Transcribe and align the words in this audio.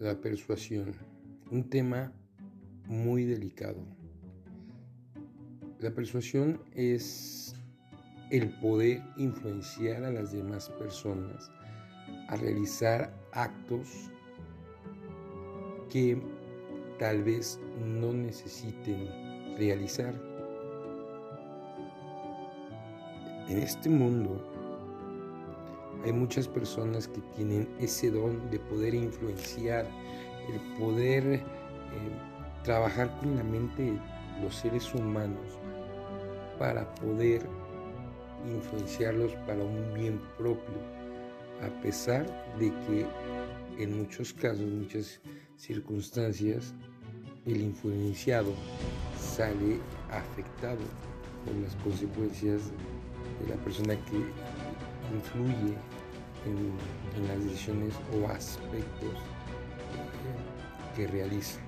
La 0.00 0.20
persuasión, 0.20 0.92
un 1.52 1.70
tema 1.70 2.12
muy 2.88 3.24
delicado. 3.24 3.78
La 5.78 5.94
persuasión 5.94 6.60
es 6.74 7.54
el 8.32 8.50
poder 8.58 9.04
influenciar 9.16 10.02
a 10.02 10.10
las 10.10 10.32
demás 10.32 10.68
personas 10.70 11.48
a 12.28 12.34
realizar 12.34 13.14
actos 13.30 14.10
que 15.90 16.20
tal 16.98 17.22
vez 17.22 17.60
no 17.78 18.12
necesiten 18.12 19.08
realizar. 19.56 20.12
En 23.48 23.58
este 23.58 23.88
mundo 23.88 24.63
hay 26.04 26.12
muchas 26.12 26.46
personas 26.46 27.08
que 27.08 27.20
tienen 27.34 27.68
ese 27.80 28.10
don 28.10 28.50
de 28.50 28.58
poder 28.58 28.94
influenciar, 28.94 29.86
el 30.52 30.60
poder 30.78 31.24
eh, 31.24 31.42
trabajar 32.62 33.16
con 33.18 33.36
la 33.36 33.42
mente 33.42 33.82
de 33.82 33.98
los 34.42 34.54
seres 34.54 34.94
humanos 34.94 35.58
para 36.58 36.94
poder 36.96 37.42
influenciarlos 38.46 39.32
para 39.46 39.64
un 39.64 39.94
bien 39.94 40.20
propio, 40.36 40.74
a 41.62 41.82
pesar 41.82 42.26
de 42.58 42.68
que 42.68 43.06
en 43.82 43.98
muchos 43.98 44.34
casos, 44.34 44.66
muchas 44.66 45.20
circunstancias, 45.56 46.74
el 47.46 47.62
influenciado 47.62 48.52
sale 49.18 49.78
afectado 50.10 50.78
por 51.44 51.54
las 51.56 51.74
consecuencias 51.76 52.70
de 53.40 53.54
la 53.54 53.56
persona 53.62 53.94
que 54.04 54.24
influye 55.12 55.74
en, 56.46 56.72
las 57.28 57.44
decisiones 57.44 57.94
o 58.12 58.26
aspectos 58.28 59.14
que 60.96 61.06
realiza. 61.06 61.60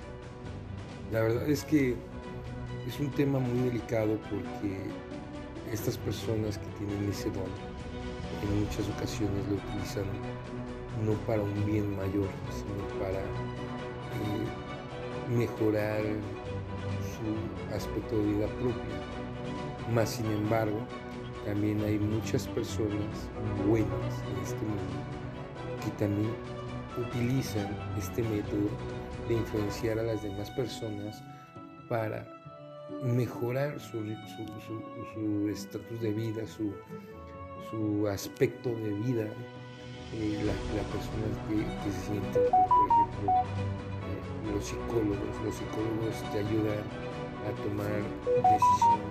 La 1.12 1.20
verdad 1.20 1.48
es 1.48 1.64
que 1.64 1.94
es 2.86 3.00
un 3.00 3.10
tema 3.10 3.38
muy 3.38 3.69
delicado 3.69 4.19
porque 4.30 4.91
estas 5.72 5.97
personas 5.98 6.58
que 6.58 6.66
tienen 6.78 7.10
ese 7.10 7.30
don 7.30 7.50
en 8.42 8.60
muchas 8.60 8.88
ocasiones 8.97 9.47
lo 9.48 9.56
utilizan 9.56 10.05
no 11.05 11.12
para 11.27 11.42
un 11.42 11.66
bien 11.66 11.94
mayor, 11.97 12.28
sino 12.50 12.86
para 12.98 13.20
eh, 13.20 14.47
mejorar 15.36 16.03
su 17.12 17.27
aspecto 17.75 18.16
de 18.16 18.22
vida 18.32 18.47
propia. 18.47 18.97
Más 19.92 20.08
sin 20.10 20.27
embargo, 20.27 20.78
también 21.47 21.80
hay 21.84 21.97
muchas 21.97 22.48
personas 22.48 23.30
buenas 23.69 24.14
en 24.28 24.42
este 24.42 24.61
mundo 24.66 24.98
que 25.83 25.91
también 25.92 26.34
utilizan 26.98 27.69
este 27.97 28.22
método 28.25 28.69
de 29.28 29.34
influenciar 29.34 30.00
a 30.00 30.03
las 30.03 30.25
demás 30.25 30.50
personas 30.50 31.22
para 31.88 32.27
mejorar 33.03 33.78
su 33.78 33.98
estatus 35.48 36.00
de 36.00 36.12
vida, 36.12 36.42
su, 36.47 38.08
aspecto 38.08 38.70
de 38.70 38.91
vida. 38.91 39.27
Eh, 40.14 40.41
las 40.44 40.86
personas 40.86 41.36
que, 41.48 41.91
se 41.91 42.00
sienten, 42.06 42.33
por 42.33 42.70
ejemplo, 42.91 43.33
eh, 44.06 44.53
los 44.55 44.64
psicólogos, 44.64 45.34
los 45.44 45.55
psicólogos 45.55 46.33
te 46.33 46.38
ayudan 46.38 46.84
a 47.44 47.50
tomar 47.62 48.03
decisiones 48.27 49.05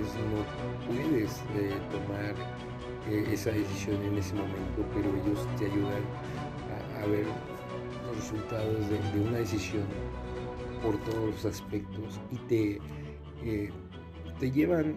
no 0.00 0.86
puedes 0.86 1.30
eh, 1.54 1.78
tomar 1.90 2.34
eh, 3.08 3.32
esa 3.32 3.50
decisión 3.50 4.02
en 4.02 4.18
ese 4.18 4.34
momento, 4.34 4.84
pero 4.94 5.08
ellos 5.08 5.46
te 5.58 5.66
ayudan 5.66 6.02
a, 7.00 7.06
ver 7.06 7.26
los 8.06 8.16
resultados 8.16 8.88
de, 8.88 9.20
una 9.20 9.38
decisión 9.38 9.82
por 10.82 10.96
todos 10.98 11.32
los 11.32 11.44
aspectos 11.44 12.20
y 12.30 12.36
te, 12.48 12.80
eh, 13.44 13.70
te 14.38 14.50
llevan 14.50 14.96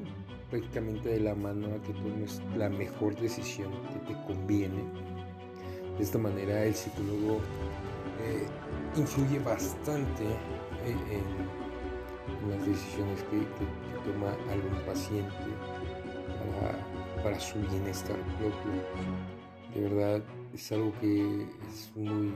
prácticamente 0.49 1.09
de 1.09 1.19
la 1.19 1.35
mano 1.35 1.67
a 1.67 1.81
que 1.81 1.93
tomes 1.93 2.41
la 2.55 2.69
mejor 2.69 3.15
decisión 3.15 3.71
que 3.91 4.13
te 4.13 4.21
conviene. 4.25 4.83
De 5.97 6.03
esta 6.03 6.17
manera 6.17 6.63
el 6.63 6.75
psicólogo 6.75 7.39
influye 8.95 9.39
bastante 9.39 10.23
en 10.85 11.64
las 12.49 12.65
decisiones 12.65 13.23
que, 13.23 13.45
toma 14.05 14.31
algún 14.51 14.79
paciente 14.85 15.33
para, 17.23 17.39
su 17.39 17.59
bienestar 17.59 18.17
propio. 18.37 18.71
De 19.73 19.81
verdad 19.81 20.23
es 20.53 20.71
algo 20.71 20.93
que 21.01 21.47
es 21.67 21.91
muy, 21.95 22.31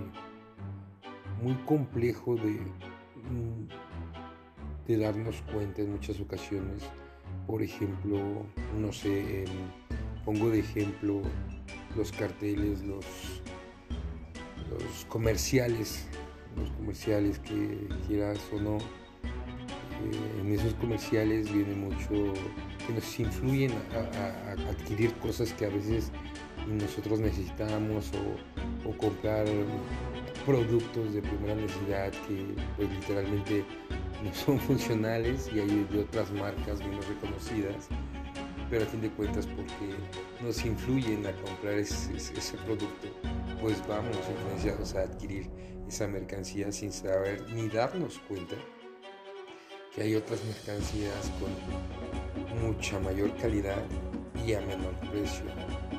muy 1.43 1.53
complejo 1.65 2.35
de, 2.35 2.59
de 4.87 4.97
darnos 4.97 5.41
cuenta 5.53 5.83
en 5.83 5.91
muchas 5.91 6.19
ocasiones. 6.19 6.81
Por 7.45 7.61
ejemplo, 7.61 8.19
no 8.77 8.91
sé, 8.91 9.45
pongo 10.25 10.49
de 10.49 10.59
ejemplo 10.59 11.21
los 11.95 12.11
carteles, 12.11 12.83
los, 12.83 13.05
los 14.71 15.05
comerciales, 15.07 16.07
los 16.55 16.71
comerciales 16.71 17.39
que 17.39 17.87
quieras 18.07 18.39
o 18.53 18.59
no, 18.59 18.77
eh, 20.01 20.41
en 20.41 20.51
esos 20.51 20.73
comerciales 20.75 21.51
viene 21.51 21.75
mucho 21.75 22.33
que 22.85 22.93
nos 22.93 23.19
influyen 23.19 23.71
a, 23.93 24.51
adquirir 24.69 25.13
cosas 25.15 25.53
que 25.53 25.65
a 25.65 25.69
veces 25.69 26.11
nosotros 26.67 27.19
necesitamos 27.19 28.11
o, 28.85 28.97
comprar 28.97 29.45
productos 30.45 31.13
de 31.13 31.21
primera 31.21 31.55
necesidad 31.55 32.11
que 32.27 32.55
pues 32.75 32.89
literalmente 32.89 33.65
no 34.23 34.33
son 34.33 34.59
funcionales 34.59 35.49
y 35.53 35.59
hay 35.59 35.87
de 35.91 35.99
otras 35.99 36.31
marcas 36.31 36.79
menos 36.79 37.07
reconocidas 37.07 37.89
pero 38.69 38.83
a 38.83 38.87
fin 38.87 39.01
de 39.01 39.09
cuentas 39.09 39.47
porque 39.47 39.95
nos 40.43 40.63
influyen 40.65 41.25
a 41.25 41.31
comprar 41.33 41.73
ese, 41.73 42.15
ese, 42.15 42.57
producto, 42.57 43.07
pues 43.61 43.81
vamos 43.87 44.15
influenciados 44.29 44.93
a 44.93 45.01
adquirir 45.01 45.49
esa 45.87 46.07
mercancía 46.07 46.71
sin 46.71 46.91
saber 46.91 47.49
ni 47.51 47.67
darnos 47.67 48.19
cuenta 48.27 48.55
que 49.99 50.05
hay 50.05 50.15
otras 50.15 50.39
mercancías 50.45 51.29
con 51.39 52.61
mucha 52.61 52.97
mayor 53.01 53.35
calidad 53.35 53.83
y 54.47 54.53
a 54.53 54.61
menor 54.61 54.93
precio. 55.11 55.43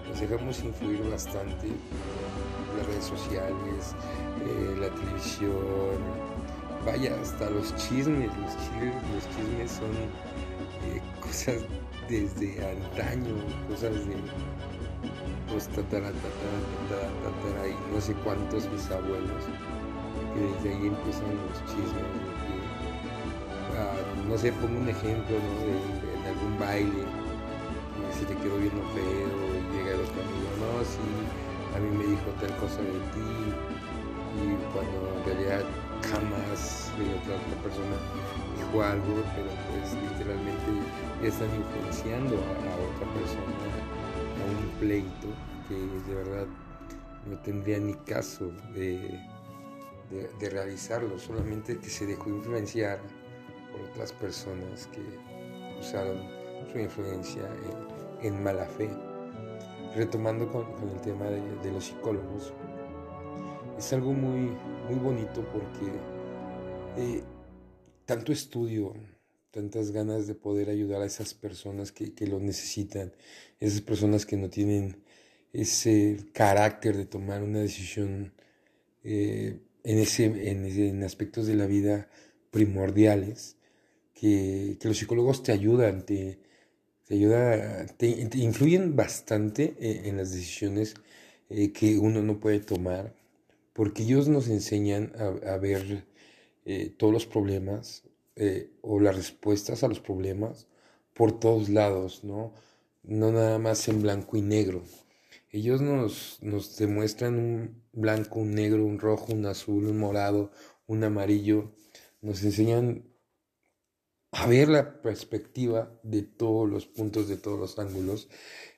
Nos 0.09 0.19
dejamos 0.19 0.65
influir 0.65 1.03
bastante 1.11 1.69
las 2.79 2.87
redes 2.87 3.05
sociales, 3.05 3.95
eh, 4.43 4.77
la 4.81 4.89
televisión, 4.89 5.99
vaya, 6.87 7.15
hasta 7.21 7.51
los 7.51 7.77
chismes. 7.77 8.31
Los 8.39 8.57
chismes, 8.57 8.95
los 9.13 9.37
chismes 9.37 9.71
son 9.71 9.93
eh, 10.89 11.03
cosas 11.21 11.57
desde 12.09 12.57
antaño, 12.67 13.35
cosas 13.69 14.07
de 14.07 14.17
pues 15.51 15.69
tatara, 15.69 16.11
tatara, 16.11 17.11
tatara, 17.23 17.69
y 17.69 17.93
no 17.95 18.01
sé 18.01 18.15
cuántos 18.25 18.71
bisabuelos, 18.71 19.45
que 20.35 20.41
desde 20.41 20.79
ahí 20.79 20.87
empiezan 20.87 21.37
los 21.37 21.59
chismes 21.67 22.50
no 24.29 24.39
sé, 24.39 24.53
pongo 24.53 24.79
un 24.79 24.89
ejemplo. 24.89 25.37
De, 25.37 26.01
algún 26.29 26.59
baile, 26.59 27.05
si 28.13 28.25
te 28.25 28.35
quedó 28.37 28.57
viendo 28.59 28.83
feo, 28.95 29.31
llega 29.73 29.95
el 29.95 30.01
otro 30.01 30.23
amigo, 30.23 30.49
no, 30.61 30.85
sí, 30.85 31.09
a 31.75 31.81
mí 31.81 31.91
me 31.97 32.07
dijo 32.07 32.31
tal 32.41 32.55
cosa 32.57 32.83
de 32.83 33.01
ti, 33.13 33.31
y 34.37 34.73
cuando 34.73 35.19
en 35.19 35.25
realidad 35.25 35.65
jamás 36.09 36.93
de 36.99 37.05
otra, 37.15 37.63
persona 37.63 37.97
dijo 38.57 38.83
algo, 38.83 39.23
pero 39.35 39.51
pues 39.71 39.95
literalmente 40.13 40.71
están 41.23 41.49
influenciando 41.55 42.37
a, 42.37 42.75
otra 42.95 43.13
persona 43.15 43.57
a 44.39 44.45
un 44.47 44.79
pleito 44.79 45.29
que 45.69 45.75
de 45.75 46.15
verdad 46.15 46.47
no 47.27 47.39
tendría 47.39 47.79
ni 47.79 47.95
caso 47.95 48.53
de, 48.75 49.19
de 50.11 50.51
realizarlo, 50.51 51.19
solamente 51.19 51.79
que 51.79 51.89
se 51.89 52.07
dejó 52.07 52.31
influenciar 52.31 53.01
por 53.71 53.81
otras 53.83 54.13
personas 54.13 54.87
que 54.89 55.01
usaron 55.79 56.23
su 56.73 56.79
influencia 56.79 57.49
en, 58.23 58.43
mala 58.43 58.67
fe. 58.67 58.89
Retomando 59.95 60.51
con, 60.51 60.67
el 60.89 61.01
tema 61.01 61.27
de, 61.27 61.73
los 61.73 61.87
psicólogos, 61.87 62.53
es 63.77 63.93
algo 63.93 64.13
muy, 64.13 64.57
muy 64.89 64.99
bonito 65.01 65.45
porque 65.53 65.91
eh, 66.97 67.23
tanto 68.05 68.33
estudio, 68.33 68.95
tantas 69.51 69.91
ganas 69.91 70.27
de 70.27 70.35
poder 70.35 70.69
ayudar 70.69 71.03
a 71.03 71.07
esas 71.07 71.35
personas 71.35 71.93
que, 71.93 72.13
lo 72.27 72.41
necesitan, 72.41 73.13
esas 73.59 73.81
personas 73.81 74.27
que 74.27 74.37
no 74.37 74.49
tienen 74.51 75.03
ese 75.53 76.17
carácter 76.33 76.97
de 76.97 77.07
tomar 77.07 77.43
una 77.43 77.61
decisión 77.61 78.33
eh, 79.03 79.59
en, 79.85 79.99
ese, 79.99 80.25
en, 80.51 81.03
aspectos 81.03 81.47
de 81.47 81.55
la 81.55 81.67
vida 81.67 82.09
primordiales, 82.51 83.57
que, 84.21 84.79
los 84.83 84.99
psicólogos 84.99 85.43
te 85.43 85.53
ayudan, 85.53 86.05
te, 86.05 86.39
ayuda, 87.11 87.87
te, 87.97 88.09
influyen 88.09 88.97
bastante 88.97 89.75
eh, 89.81 90.03
en 90.05 90.17
las 90.19 90.33
decisiones 90.33 90.95
eh, 91.49 91.73
que 91.73 91.99
uno 91.99 92.23
no 92.23 92.41
puede 92.41 92.61
tomar 92.61 93.15
porque 93.81 94.03
ellos 94.03 94.29
nos 94.29 94.49
enseñan 94.49 95.13
a, 95.47 95.57
ver 95.57 96.05
eh, 96.67 96.93
todos 96.99 97.13
los 97.13 97.25
problemas 97.25 98.03
eh, 98.37 98.71
o 98.83 99.01
las 99.01 99.17
respuestas 99.17 99.83
a 99.83 99.89
los 99.89 100.01
problemas 100.01 100.67
por 101.15 101.41
todos 101.41 101.69
lados, 101.69 102.23
¿no? 102.23 102.53
No 103.03 103.33
nada 103.33 103.59
más 103.59 103.89
en 103.89 104.03
blanco 104.03 104.37
y 104.37 104.43
negro. 104.43 104.83
Ellos 105.51 105.81
nos, 105.81 106.39
nos 106.43 106.77
demuestran 106.77 107.39
un 107.39 107.83
blanco, 107.93 108.41
un 108.41 108.55
negro, 108.55 108.85
un 108.85 108.99
rojo, 108.99 109.33
un 109.33 109.47
azul, 109.47 109.87
un 109.87 109.99
morado, 109.99 110.51
un 110.87 111.03
amarillo. 111.03 111.73
Nos 112.21 112.43
enseñan 112.45 113.05
a 114.33 114.47
ver 114.47 114.69
la 114.69 115.03
perspectiva 115.03 115.99
de 116.03 116.23
todos 116.23 116.69
los 116.69 116.87
puntos, 116.87 117.29
de 117.29 117.37
todos 117.37 117.59
los 117.59 117.79
ángulos. 117.79 118.29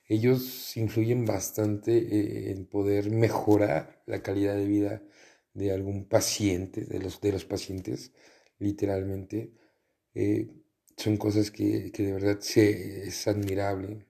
Ellos 0.07 0.75
influyen 0.77 1.25
bastante 1.25 1.97
eh, 1.97 2.51
en 2.51 2.65
poder 2.65 3.11
mejorar 3.11 4.01
la 4.05 4.21
calidad 4.21 4.55
de 4.55 4.65
vida 4.65 5.03
de 5.53 5.71
algún 5.71 6.05
paciente, 6.05 6.85
de 6.85 6.99
los, 6.99 7.21
de 7.21 7.31
los 7.31 7.45
pacientes, 7.45 8.11
literalmente. 8.59 9.53
Eh, 10.15 10.49
son 10.97 11.17
cosas 11.17 11.51
que, 11.51 11.91
de 11.91 12.13
verdad 12.13 12.39
se, 12.39 13.07
es 13.07 13.27
admirable, 13.27 14.05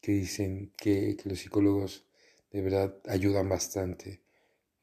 que 0.00 0.12
dicen 0.12 0.72
que, 0.76 1.16
los 1.24 1.40
psicólogos 1.40 2.06
de 2.50 2.62
verdad 2.62 3.00
ayudan 3.06 3.48
bastante. 3.48 4.22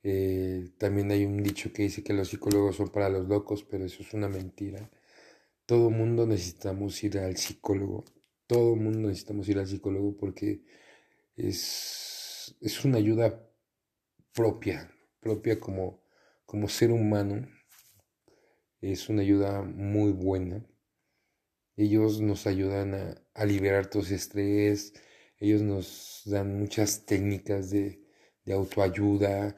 Eh, 0.03 0.71
también 0.77 1.11
hay 1.11 1.25
un 1.25 1.41
dicho 1.43 1.71
que 1.73 1.83
dice 1.83 2.03
que 2.03 2.13
los 2.13 2.29
psicólogos 2.29 2.75
son 2.77 2.89
para 2.89 3.09
los 3.09 3.27
locos, 3.27 3.63
pero 3.63 3.85
eso 3.85 4.03
es 4.03 4.13
una 4.13 4.27
mentira. 4.29 4.89
Todo 5.65 5.89
mundo 5.89 6.25
necesitamos 6.27 7.01
ir 7.03 7.17
al 7.19 7.37
psicólogo. 7.37 8.03
Todo 8.47 8.75
mundo 8.75 9.07
necesitamos 9.07 9.47
ir 9.47 9.59
al 9.59 9.67
psicólogo 9.67 10.17
porque 10.17 10.61
es, 11.37 12.55
es 12.59 12.83
una 12.83 12.97
ayuda 12.97 13.49
propia, 14.33 14.91
propia 15.21 15.59
como, 15.59 16.03
como 16.45 16.67
ser 16.67 16.91
humano. 16.91 17.47
Es 18.81 19.07
una 19.07 19.21
ayuda 19.21 19.61
muy 19.61 20.11
buena. 20.11 20.65
Ellos 21.77 22.19
nos 22.19 22.45
ayudan 22.45 22.93
a, 22.93 23.21
a 23.33 23.45
liberar 23.45 23.87
todo 23.89 24.03
ese 24.03 24.15
estrés. 24.15 24.93
Ellos 25.39 25.61
nos 25.61 26.23
dan 26.25 26.59
muchas 26.59 27.05
técnicas 27.05 27.69
de, 27.69 28.01
de 28.43 28.53
autoayuda. 28.53 29.55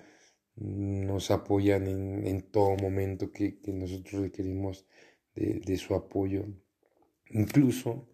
Nos 0.55 1.31
apoyan 1.31 1.87
en, 1.87 2.27
en 2.27 2.41
todo 2.51 2.75
momento 2.77 3.31
que, 3.31 3.59
que 3.59 3.73
nosotros 3.73 4.21
requerimos 4.21 4.85
de, 5.35 5.77
su 5.77 5.93
apoyo. 5.95 6.45
Incluso, 7.29 8.07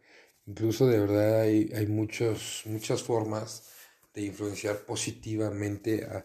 incluso 0.46 0.88
de 0.88 1.00
verdad 1.00 1.42
hay, 1.42 1.72
hay 1.76 1.88
muchos, 1.88 2.64
muchas 2.66 3.04
formas 3.04 3.70
de 4.14 4.24
influenciar 4.24 4.86
positivamente 4.86 6.06
a, 6.06 6.24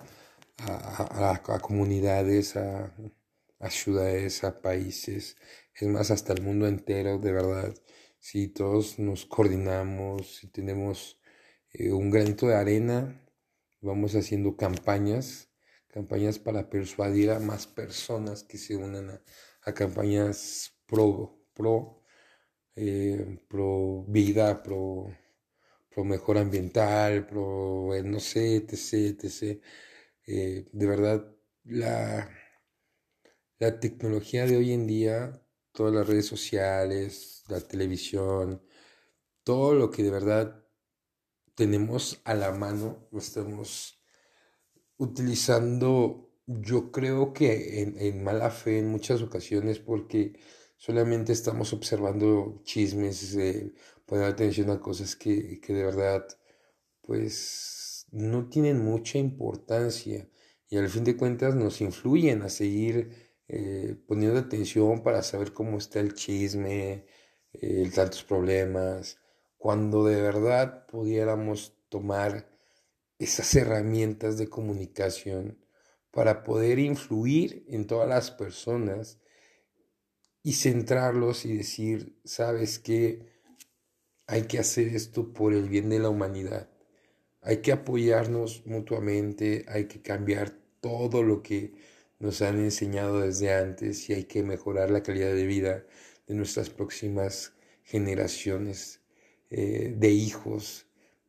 a, 0.58 1.60
comunidades, 1.60 2.56
a, 2.56 2.92
ciudades, 3.70 4.44
a 4.44 4.60
países, 4.60 5.36
es 5.74 5.88
más, 5.88 6.10
hasta 6.10 6.32
el 6.32 6.42
mundo 6.42 6.66
entero, 6.66 7.18
de 7.18 7.32
verdad. 7.32 7.74
Si 8.18 8.48
todos 8.48 8.98
nos 8.98 9.26
coordinamos, 9.26 10.36
si 10.36 10.48
tenemos 10.48 11.20
eh, 11.72 11.92
un 11.92 12.10
granito 12.10 12.48
de 12.48 12.56
arena, 12.56 13.22
vamos 13.80 14.14
haciendo 14.14 14.56
campañas, 14.56 15.50
campañas 15.88 16.38
para 16.38 16.68
persuadir 16.70 17.30
a 17.30 17.38
más 17.38 17.66
personas 17.66 18.42
que 18.42 18.58
se 18.58 18.76
unan 18.76 19.20
a 19.62 19.74
campañas 19.74 20.75
pro, 20.86 21.46
pro, 21.54 22.02
eh, 22.76 23.38
pro 23.48 24.04
vida, 24.08 24.62
pro, 24.62 25.06
pro 25.90 26.04
mejor 26.04 26.38
ambiental, 26.38 27.26
pro, 27.26 27.94
eh, 27.94 28.02
no 28.02 28.20
sé, 28.20 28.56
etc., 28.56 29.16
etc. 29.22 29.62
Eh, 30.26 30.68
de 30.72 30.86
verdad, 30.86 31.36
la, 31.64 32.30
la 33.58 33.80
tecnología 33.80 34.46
de 34.46 34.56
hoy 34.56 34.72
en 34.72 34.86
día, 34.86 35.42
todas 35.72 35.94
las 35.94 36.06
redes 36.06 36.26
sociales, 36.26 37.44
la 37.48 37.60
televisión, 37.60 38.62
todo 39.44 39.74
lo 39.74 39.90
que 39.90 40.02
de 40.02 40.10
verdad 40.10 40.64
tenemos 41.54 42.20
a 42.24 42.34
la 42.34 42.52
mano, 42.52 43.08
lo 43.12 43.18
estamos 43.18 44.02
utilizando, 44.98 46.30
yo 46.46 46.92
creo 46.92 47.32
que 47.32 47.82
en, 47.82 47.98
en 47.98 48.24
mala 48.24 48.50
fe 48.50 48.78
en 48.78 48.88
muchas 48.88 49.22
ocasiones, 49.22 49.78
porque 49.78 50.38
solamente 50.76 51.32
estamos 51.32 51.72
observando 51.72 52.60
chismes, 52.64 53.34
eh, 53.36 53.72
poner 54.04 54.26
atención 54.26 54.70
a 54.70 54.80
cosas 54.80 55.16
que, 55.16 55.60
que 55.60 55.72
de 55.72 55.84
verdad, 55.84 56.26
pues, 57.02 58.06
no 58.12 58.48
tienen 58.48 58.84
mucha 58.84 59.18
importancia 59.18 60.28
y 60.68 60.76
al 60.76 60.88
fin 60.88 61.04
de 61.04 61.16
cuentas 61.16 61.54
nos 61.54 61.80
influyen 61.80 62.42
a 62.42 62.48
seguir 62.48 63.26
eh, 63.48 63.96
poniendo 64.06 64.38
atención 64.38 65.02
para 65.02 65.22
saber 65.22 65.52
cómo 65.52 65.78
está 65.78 66.00
el 66.00 66.14
chisme, 66.14 67.06
eh, 67.52 67.90
tantos 67.94 68.24
problemas, 68.24 69.18
cuando 69.56 70.04
de 70.04 70.20
verdad 70.20 70.86
pudiéramos 70.86 71.76
tomar 71.88 72.48
esas 73.18 73.54
herramientas 73.54 74.36
de 74.38 74.48
comunicación 74.48 75.64
para 76.10 76.42
poder 76.42 76.78
influir 76.78 77.64
en 77.68 77.86
todas 77.86 78.08
las 78.08 78.30
personas 78.30 79.20
y 80.46 80.52
centrarlos 80.52 81.44
y 81.44 81.56
decir, 81.56 82.20
sabes 82.24 82.78
que 82.78 83.26
hay 84.28 84.42
que 84.42 84.60
hacer 84.60 84.86
esto 84.94 85.32
por 85.32 85.52
el 85.52 85.68
bien 85.68 85.88
de 85.88 85.98
la 85.98 86.08
humanidad. 86.08 86.70
Hay 87.40 87.62
que 87.62 87.72
apoyarnos 87.72 88.64
mutuamente, 88.64 89.64
hay 89.66 89.86
que 89.86 90.00
cambiar 90.02 90.56
todo 90.80 91.24
lo 91.24 91.42
que 91.42 91.74
nos 92.20 92.42
han 92.42 92.60
enseñado 92.60 93.22
desde 93.22 93.52
antes 93.52 94.08
y 94.08 94.12
hay 94.12 94.22
que 94.26 94.44
mejorar 94.44 94.92
la 94.92 95.02
calidad 95.02 95.34
de 95.34 95.46
vida 95.46 95.84
de 96.28 96.34
nuestras 96.36 96.70
próximas 96.70 97.54
generaciones 97.82 99.00
eh, 99.50 99.96
de 99.98 100.10
hijos 100.10 100.86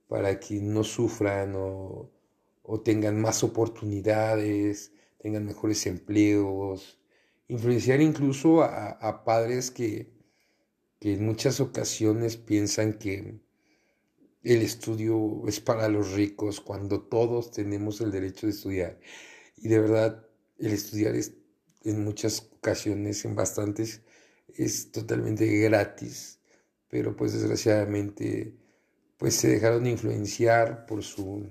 para 0.07 0.39
que 0.39 0.61
no 0.61 0.83
sufran 0.83 1.55
o, 1.55 2.11
o 2.61 2.81
tengan 2.81 3.19
más 3.19 3.43
oportunidades, 3.43 4.91
tengan 5.17 5.43
mejores 5.43 5.87
empleos, 5.87 6.99
influenciar 7.47 8.01
incluso 8.01 8.61
a, 8.63 9.23
padres 9.23 9.71
que, 9.71 10.15
en 11.01 11.25
muchas 11.25 11.59
ocasiones 11.59 12.37
piensan 12.37 12.93
que 12.93 13.39
el 14.43 14.61
estudio 14.61 15.47
es 15.47 15.59
para 15.59 15.87
los 15.89 16.13
ricos 16.13 16.59
cuando 16.59 17.01
todos 17.01 17.51
tenemos 17.51 18.01
el 18.01 18.11
derecho 18.11 18.47
de 18.47 18.53
estudiar. 18.53 18.99
Y 19.57 19.67
de 19.69 19.79
verdad, 19.79 20.27
el 20.57 20.73
estudiar 20.73 21.15
es 21.15 21.33
en 21.83 22.03
muchas 22.03 22.49
ocasiones, 22.57 23.23
en 23.25 23.35
bastantes, 23.35 24.01
es 24.55 24.91
totalmente 24.91 25.45
gratis, 25.59 26.39
pero 26.89 27.15
pues 27.15 27.33
desgraciadamente 27.33 28.55
pues 29.17 29.35
se 29.35 29.49
dejaron 29.49 29.87
influenciar 29.87 30.85
por 30.85 31.03
su 31.03 31.47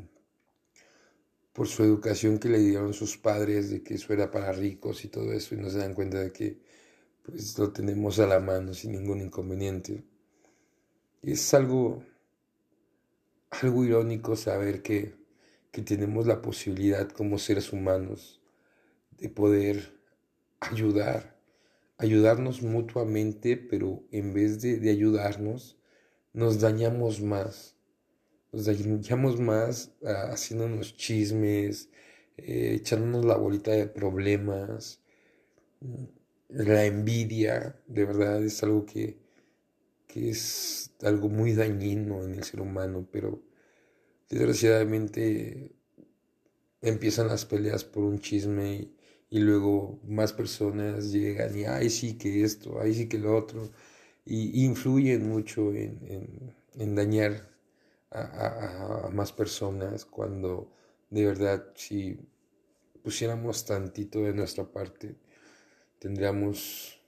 por 1.56 1.68
su 1.68 1.82
educación 1.82 2.38
que 2.38 2.50
le 2.50 2.58
dieron 2.58 2.92
sus 2.92 3.16
padres, 3.16 3.70
de 3.70 3.82
que 3.82 3.94
eso 3.94 4.12
era 4.12 4.30
para 4.30 4.52
ricos 4.52 5.06
y 5.06 5.08
todo 5.08 5.32
eso, 5.32 5.54
y 5.54 5.58
no 5.58 5.70
se 5.70 5.78
dan 5.78 5.94
cuenta 5.94 6.20
de 6.20 6.30
que 6.30 6.58
pues 7.22 7.58
lo 7.58 7.72
tenemos 7.72 8.18
a 8.18 8.26
la 8.26 8.40
mano 8.40 8.74
sin 8.74 8.92
ningún 8.92 9.22
inconveniente. 9.22 10.04
Y 11.22 11.32
es 11.32 11.54
algo, 11.54 12.04
algo 13.48 13.84
irónico 13.86 14.36
saber 14.36 14.82
que, 14.82 15.14
que 15.72 15.80
tenemos 15.80 16.26
la 16.26 16.42
posibilidad 16.42 17.08
como 17.08 17.38
seres 17.38 17.72
humanos 17.72 18.42
de 19.16 19.30
poder 19.30 19.98
ayudar, 20.60 21.38
ayudarnos 21.96 22.60
mutuamente, 22.60 23.56
pero 23.56 24.04
en 24.12 24.34
vez 24.34 24.60
de, 24.60 24.76
de 24.76 24.90
ayudarnos, 24.90 25.78
nos 26.34 26.60
dañamos 26.60 27.22
más 27.22 27.75
nos 28.52 28.66
dañamos 28.66 29.40
más 29.40 29.92
ah, 30.04 30.30
haciéndonos 30.32 30.96
chismes, 30.96 31.90
eh, 32.36 32.74
echándonos 32.76 33.24
la 33.24 33.36
bolita 33.36 33.72
de 33.72 33.86
problemas. 33.86 35.00
La 36.48 36.84
envidia, 36.86 37.76
de 37.86 38.04
verdad, 38.04 38.42
es 38.44 38.62
algo 38.62 38.86
que, 38.86 39.18
que 40.06 40.30
es 40.30 40.92
algo 41.02 41.28
muy 41.28 41.54
dañino 41.54 42.24
en 42.24 42.34
el 42.34 42.44
ser 42.44 42.60
humano, 42.60 43.06
pero 43.10 43.42
desgraciadamente 44.30 45.72
empiezan 46.82 47.28
las 47.28 47.44
peleas 47.46 47.84
por 47.84 48.04
un 48.04 48.18
chisme 48.20 48.90
y, 49.30 49.40
luego 49.40 50.00
más 50.06 50.32
personas 50.32 51.12
llegan 51.12 51.56
y, 51.58 51.64
ay, 51.64 51.90
sí 51.90 52.16
que 52.16 52.42
esto, 52.44 52.80
ay, 52.80 52.94
sí 52.94 53.08
que 53.08 53.18
lo 53.18 53.36
otro, 53.36 53.70
y 54.24 54.64
influyen 54.64 55.28
mucho 55.28 55.72
en, 55.74 56.54
en 56.78 56.94
dañar 56.94 57.55
a, 58.16 59.10
más 59.12 59.32
personas 59.32 60.04
cuando 60.04 60.72
de 61.10 61.26
verdad 61.26 61.66
si 61.74 62.18
pusiéramos 63.02 63.64
tantito 63.64 64.20
de 64.20 64.32
nuestra 64.32 64.64
parte 64.64 65.16
tendríamos 65.98 67.00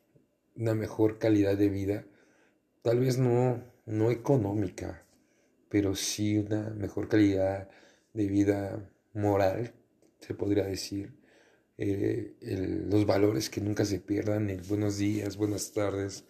una 0.56 0.74
mejor 0.74 1.18
calidad 1.18 1.56
de 1.56 1.68
vida 1.68 2.04
tal 2.82 3.00
vez 3.00 3.18
no 3.18 3.62
no 3.86 4.10
económica 4.10 5.04
pero 5.68 5.94
sí 5.94 6.38
una 6.38 6.70
mejor 6.70 7.08
calidad 7.08 7.68
de 8.12 8.26
vida 8.26 8.90
moral 9.14 9.72
se 10.20 10.34
podría 10.34 10.64
decir 10.64 11.18
eh, 11.80 12.34
los 12.90 13.06
valores 13.06 13.48
que 13.48 13.60
nunca 13.60 13.84
se 13.84 14.00
pierdan, 14.00 14.50
el 14.50 14.62
buenos 14.62 14.98
días, 14.98 15.36
buenas 15.36 15.72
tardes, 15.72 16.24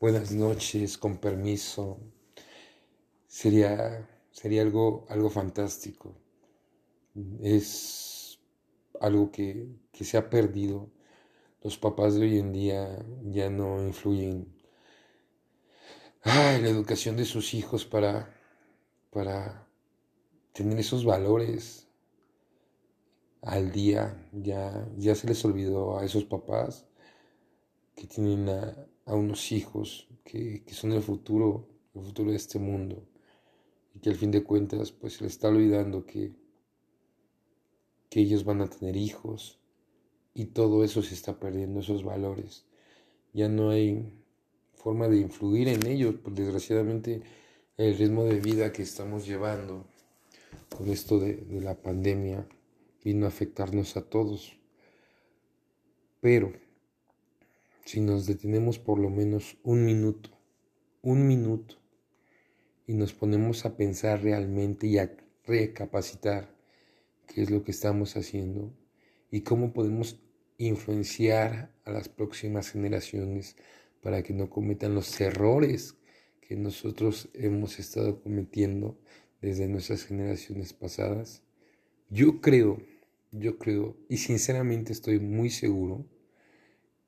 buenas 0.00 0.32
noches, 0.32 0.96
con 0.96 1.18
permiso. 1.18 2.00
Sería, 3.26 4.08
sería 4.34 4.62
algo, 4.62 5.06
algo 5.08 5.30
fantástico. 5.30 6.14
Es 7.40 8.40
algo 9.00 9.30
que, 9.30 9.68
que 9.92 10.04
se 10.04 10.18
ha 10.18 10.28
perdido. 10.28 10.90
Los 11.62 11.78
papás 11.78 12.14
de 12.14 12.22
hoy 12.22 12.38
en 12.38 12.52
día 12.52 12.98
ya 13.22 13.48
no 13.48 13.82
influyen 13.82 14.52
en 16.24 16.62
la 16.62 16.68
educación 16.68 17.16
de 17.16 17.24
sus 17.24 17.54
hijos 17.54 17.86
para, 17.86 18.34
para 19.10 19.66
tener 20.52 20.78
esos 20.78 21.04
valores 21.04 21.86
al 23.40 23.70
día. 23.70 24.28
Ya, 24.32 24.88
ya 24.96 25.14
se 25.14 25.28
les 25.28 25.44
olvidó 25.44 25.96
a 25.96 26.04
esos 26.04 26.24
papás 26.24 26.86
que 27.94 28.08
tienen 28.08 28.48
a, 28.48 29.14
unos 29.14 29.52
hijos 29.52 30.08
que, 30.24 30.64
son 30.72 30.92
el 30.92 31.02
futuro, 31.02 31.68
el 31.94 32.02
futuro 32.02 32.30
de 32.30 32.36
este 32.36 32.58
mundo. 32.58 33.06
Y 33.94 34.00
que 34.00 34.10
al 34.10 34.16
fin 34.16 34.30
de 34.30 34.42
cuentas 34.42 34.92
pues 34.92 35.14
se 35.14 35.24
les 35.24 35.32
está 35.34 35.48
olvidando 35.48 36.04
que, 36.04 36.32
que 38.10 38.20
ellos 38.20 38.44
van 38.44 38.60
a 38.60 38.68
tener 38.68 38.96
hijos 38.96 39.60
y 40.34 40.46
todo 40.46 40.84
eso 40.84 41.02
se 41.02 41.14
está 41.14 41.38
perdiendo, 41.38 41.80
esos 41.80 42.04
valores. 42.04 42.64
Ya 43.32 43.48
no 43.48 43.70
hay 43.70 44.12
forma 44.74 45.08
de 45.08 45.18
influir 45.18 45.68
en 45.68 45.86
ellos, 45.86 46.16
pues 46.22 46.34
desgraciadamente 46.34 47.22
el 47.76 47.96
ritmo 47.96 48.24
de 48.24 48.40
vida 48.40 48.72
que 48.72 48.82
estamos 48.82 49.26
llevando 49.26 49.86
con 50.76 50.88
esto 50.88 51.18
de, 51.18 51.36
de 51.36 51.60
la 51.60 51.74
pandemia 51.74 52.46
vino 53.04 53.26
a 53.26 53.28
afectarnos 53.28 53.96
a 53.96 54.02
todos. 54.02 54.58
Pero 56.20 56.52
si 57.84 58.00
nos 58.00 58.26
detenemos 58.26 58.78
por 58.78 58.98
lo 58.98 59.10
menos 59.10 59.56
un 59.62 59.84
minuto, 59.84 60.30
un 61.02 61.26
minuto, 61.26 61.76
y 62.86 62.94
nos 62.94 63.12
ponemos 63.12 63.64
a 63.64 63.76
pensar 63.76 64.22
realmente 64.22 64.86
y 64.86 64.98
a 64.98 65.16
recapacitar 65.46 66.54
qué 67.26 67.42
es 67.42 67.50
lo 67.50 67.64
que 67.64 67.70
estamos 67.70 68.16
haciendo 68.16 68.72
y 69.30 69.40
cómo 69.40 69.72
podemos 69.72 70.20
influenciar 70.58 71.74
a 71.84 71.90
las 71.90 72.08
próximas 72.08 72.70
generaciones 72.70 73.56
para 74.02 74.22
que 74.22 74.34
no 74.34 74.50
cometan 74.50 74.94
los 74.94 75.20
errores 75.20 75.96
que 76.40 76.56
nosotros 76.56 77.28
hemos 77.32 77.78
estado 77.78 78.22
cometiendo 78.22 78.98
desde 79.40 79.66
nuestras 79.66 80.04
generaciones 80.04 80.72
pasadas. 80.72 81.42
Yo 82.10 82.40
creo, 82.40 82.82
yo 83.32 83.58
creo, 83.58 83.96
y 84.08 84.18
sinceramente 84.18 84.92
estoy 84.92 85.18
muy 85.20 85.50
seguro 85.50 86.06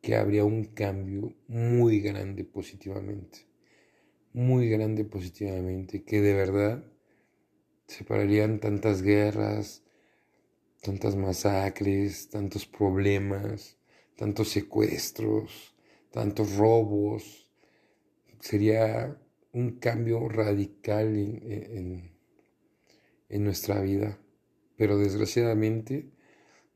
que 0.01 0.17
habría 0.17 0.45
un 0.45 0.65
cambio 0.65 1.35
muy 1.49 2.01
grande 2.01 2.45
positivamente, 2.45 3.41
muy 4.37 4.69
grande 4.69 5.03
positivamente, 5.07 6.05
que 6.05 6.21
de 6.21 6.35
verdad 6.35 6.85
se 7.87 8.05
pararían 8.05 8.61
tantas 8.61 9.01
guerras, 9.01 9.83
tantas 10.83 11.17
masacres, 11.17 12.29
tantos 12.29 12.67
problemas, 12.67 13.79
tantos 14.15 14.51
secuestros, 14.51 15.75
tantos 16.11 16.55
robos. 16.57 17.51
Sería 18.39 19.19
un 19.55 19.79
cambio 19.79 20.29
radical 20.29 21.17
en, 21.17 22.13
nuestra 23.43 23.81
vida. 23.81 24.19
Pero 24.77 24.99
desgraciadamente 24.99 26.11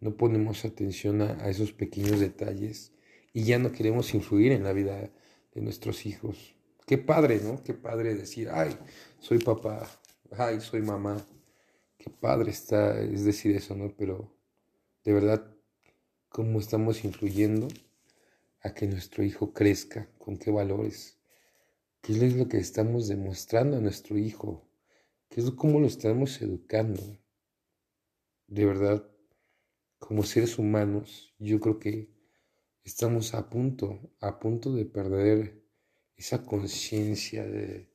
no 0.01 0.17
ponemos 0.17 0.65
atención 0.65 1.21
a, 1.21 1.51
esos 1.51 1.75
pequeños 1.75 2.21
detalles 2.21 2.95
y 3.35 3.45
ya 3.45 3.59
no 3.59 3.71
queremos 3.71 4.15
influir 4.15 4.53
en 4.53 4.65
la 4.65 4.73
vida 4.73 5.11
de 5.55 5.61
nuestros 5.61 6.07
hijos. 6.07 6.57
Qué 6.91 6.99
padre, 6.99 7.41
¿no? 7.41 7.63
Qué 7.63 7.73
padre 7.73 8.17
decir, 8.17 8.49
ay, 8.51 8.77
soy 9.21 9.39
papá, 9.39 9.89
ay, 10.33 10.61
soy 10.61 10.83
mamá. 10.83 11.25
Qué 11.97 12.11
padre 12.11 12.51
está, 12.51 13.01
es 13.01 13.25
decir 13.25 13.55
eso, 13.55 13.77
¿no? 13.77 13.95
Pero 13.97 14.35
de 15.05 15.13
verdad, 15.13 15.57
¿cómo 16.29 16.59
estamos 16.59 17.05
influyendo 17.05 17.69
a 18.63 18.75
que 18.75 18.89
nuestro 18.89 19.23
hijo 19.23 19.53
crezca, 19.53 20.11
con 20.19 20.37
qué 20.37 20.51
valores, 20.51 21.21
qué 22.01 22.15
es 22.15 22.35
lo 22.35 22.49
que 22.49 22.59
estamos 22.59 23.07
demostrando 23.07 23.77
a 23.77 23.81
nuestro 23.81 24.19
hijo, 24.19 24.69
qué 25.29 25.43
es 25.43 25.51
cómo 25.53 25.79
lo 25.79 25.87
estamos 25.87 26.43
educando. 26.43 27.01
De 28.49 28.67
verdad, 28.67 29.09
como 30.01 30.25
seres 30.25 30.59
humanos, 30.59 31.37
yo 31.39 31.61
creo 31.61 31.79
que 31.79 32.11
estamos 32.83 33.33
a 33.35 33.49
punto, 33.49 34.11
a 34.19 34.41
punto 34.41 34.75
de 34.75 34.87
perder 34.87 35.60
esa 36.21 36.45
conciencia 36.45 37.45
de 37.45 37.89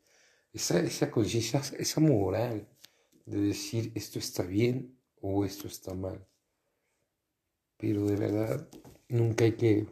esa, 0.53 0.79
esa 0.79 1.11
conciencia, 1.11 1.61
esa 1.77 2.01
moral 2.01 2.67
de 3.25 3.37
decir 3.41 3.91
esto 3.95 4.19
está 4.19 4.43
bien 4.43 4.97
o 5.21 5.45
esto 5.45 5.67
está 5.67 5.93
mal. 5.93 6.25
Pero 7.77 8.05
de 8.05 8.15
verdad, 8.15 8.67
nunca 9.09 9.45
hay 9.45 9.53
que 9.53 9.87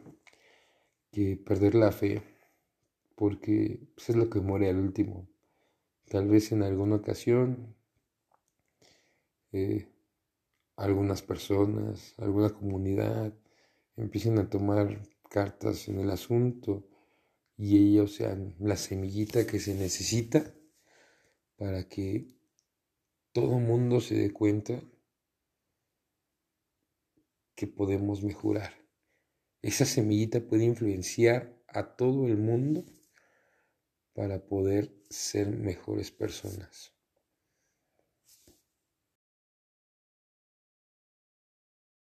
que 1.14 1.36
perder 1.36 1.76
la 1.76 1.92
fe, 1.92 2.22
porque 3.14 3.80
pues, 3.94 4.10
es 4.10 4.16
lo 4.16 4.28
que 4.28 4.40
muere 4.40 4.68
al 4.68 4.78
último. 4.78 5.28
Tal 6.08 6.26
vez 6.28 6.50
en 6.50 6.64
alguna 6.64 6.96
ocasión 6.96 7.76
eh, 9.52 9.86
algunas 10.74 11.22
personas, 11.22 12.14
alguna 12.18 12.50
comunidad 12.50 13.32
empiecen 13.96 14.38
a 14.38 14.50
tomar 14.50 15.02
cartas 15.30 15.88
en 15.88 16.00
el 16.00 16.10
asunto 16.10 16.84
y 17.56 17.76
ellos 17.78 18.14
sean 18.14 18.54
la 18.58 18.76
semillita 18.76 19.46
que 19.46 19.60
se 19.60 19.74
necesita 19.74 20.54
para 21.56 21.88
que 21.88 22.28
todo 23.32 23.58
mundo 23.58 24.00
se 24.00 24.14
dé 24.14 24.32
cuenta 24.32 24.82
que 27.54 27.66
podemos 27.66 28.22
mejorar 28.22 28.84
esa 29.64 29.86
semillita 29.86 30.46
puede 30.46 30.64
influenciar 30.64 31.58
a 31.68 31.96
todo 31.96 32.26
el 32.26 32.36
mundo 32.36 32.84
para 34.12 34.46
poder 34.46 34.94
ser 35.08 35.48
mejores 35.48 36.10
personas. 36.10 36.93